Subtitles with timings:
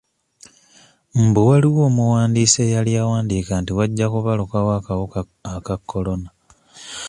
[1.25, 5.19] Mbu waliwo omuwandiisi eyali yawandiika nti wajja kubalukawo akawuka
[5.55, 6.29] aka Corona.